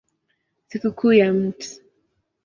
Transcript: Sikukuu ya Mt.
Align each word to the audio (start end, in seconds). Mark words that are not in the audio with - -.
Sikukuu 0.69 1.13
ya 1.13 1.33
Mt. 1.33 1.59